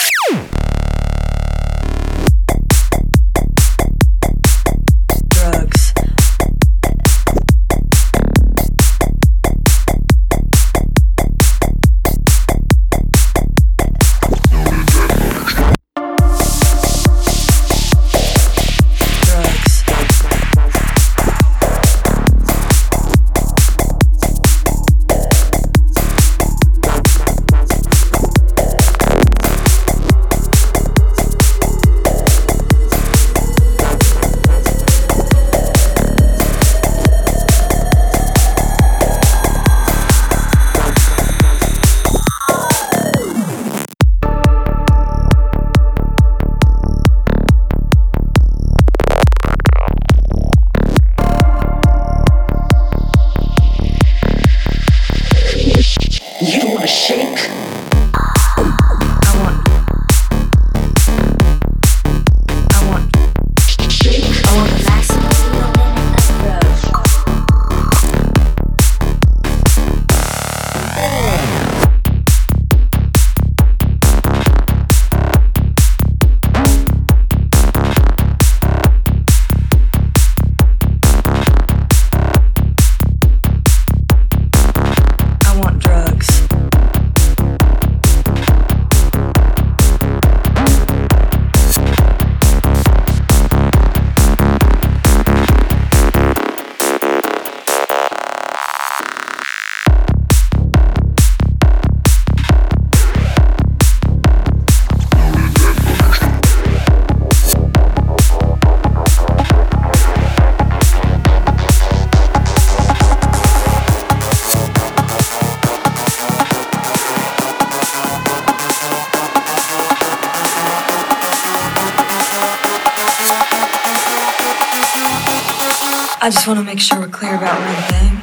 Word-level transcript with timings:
just 126.31 126.47
want 126.47 126.59
to 126.59 126.63
make 126.65 126.79
sure 126.79 126.99
we're 126.99 127.09
clear 127.09 127.35
about 127.35 127.59
one 127.59 127.83
thing. 127.91 128.21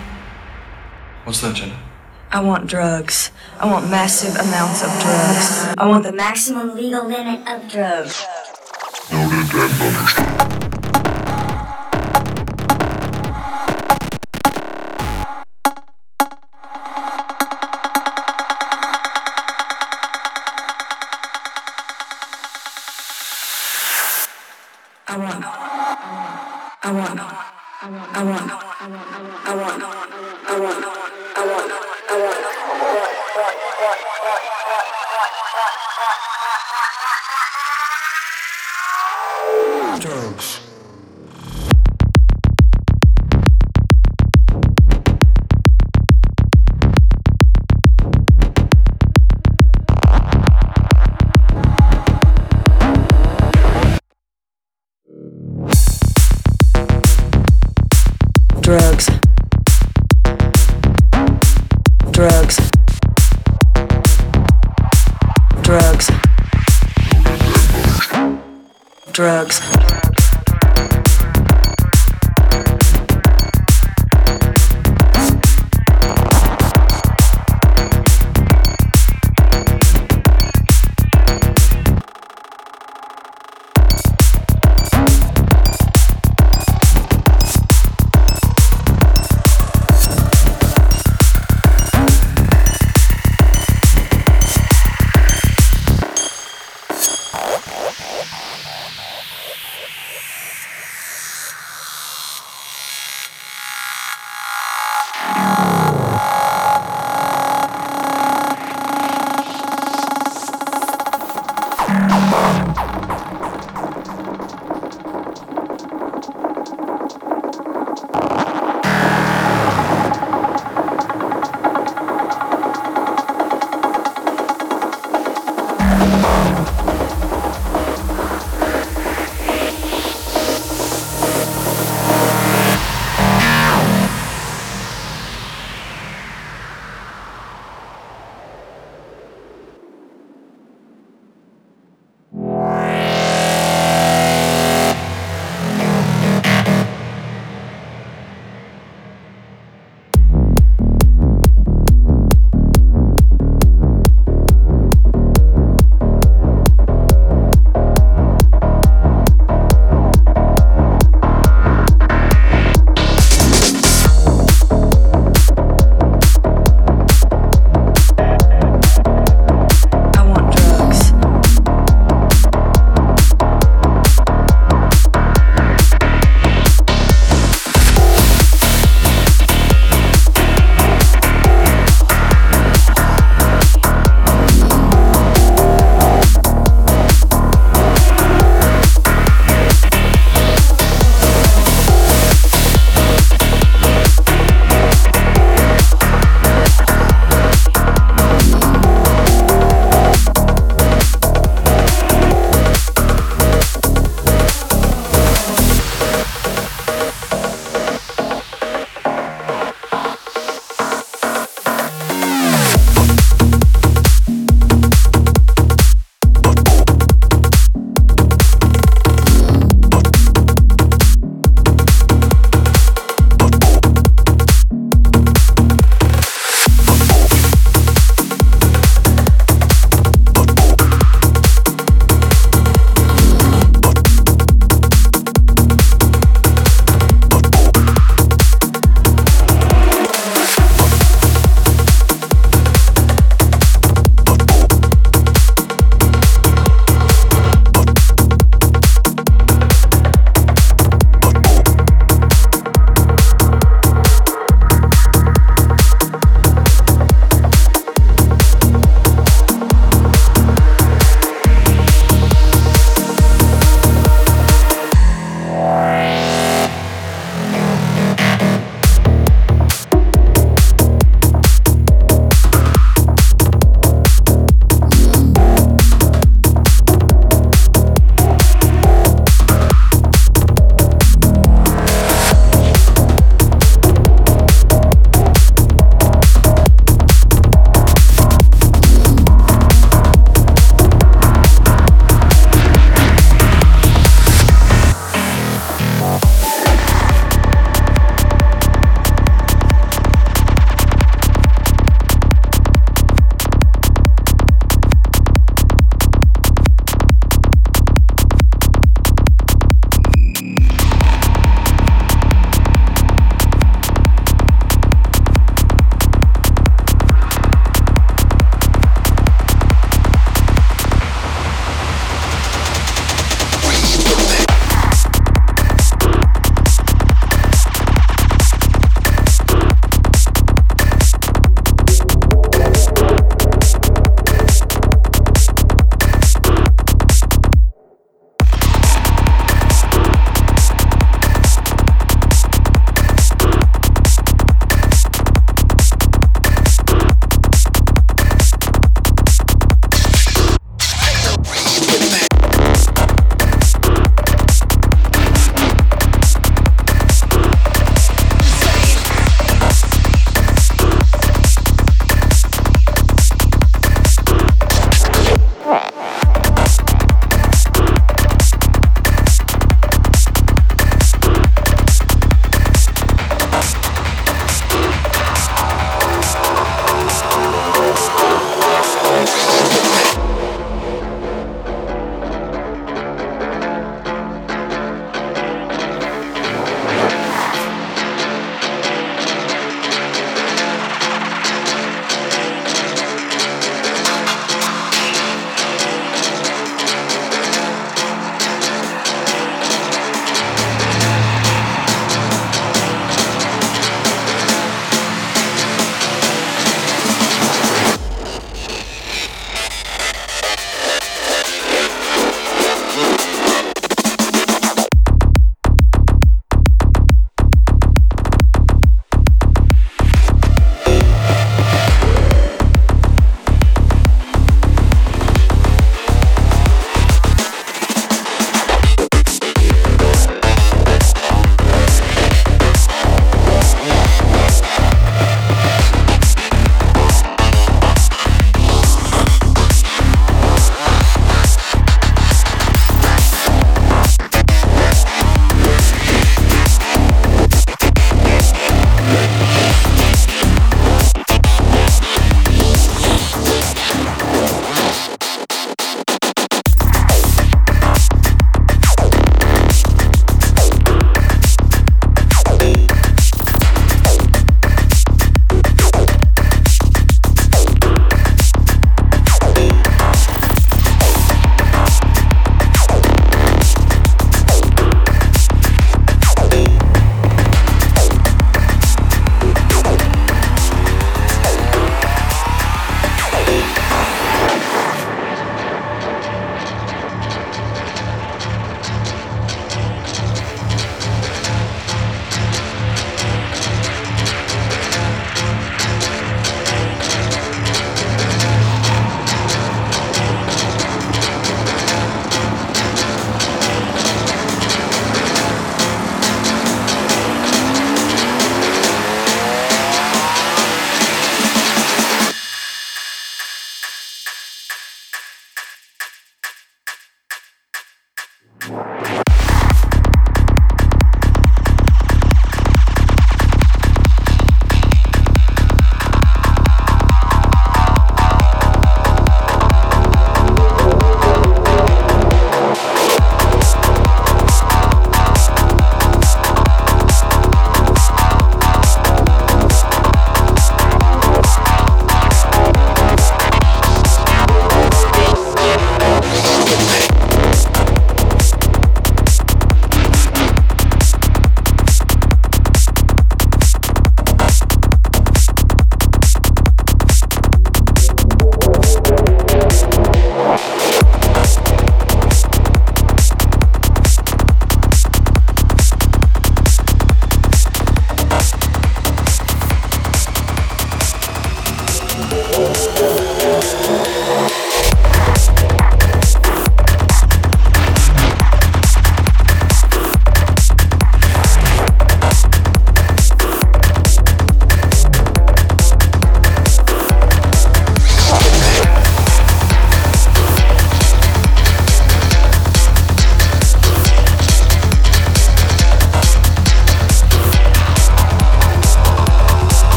What's 1.24 1.40
that, 1.42 1.54
Jenna? 1.54 1.78
I 2.30 2.40
want 2.40 2.66
drugs. 2.66 3.30
I 3.58 3.70
want 3.70 3.90
massive 3.90 4.34
amounts 4.34 4.82
of 4.82 4.88
drugs. 5.00 5.74
I 5.78 5.86
want 5.86 6.04
the 6.04 6.12
maximum 6.12 6.74
legal 6.74 7.06
limit 7.06 7.46
of 7.48 7.70
drugs. 7.70 8.24
Noted 9.12 9.54
and 9.54 9.82
understood. 9.82 10.27